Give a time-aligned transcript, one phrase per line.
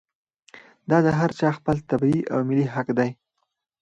[0.89, 3.09] دا د هر چا خپل طبعي او ملي حق دی.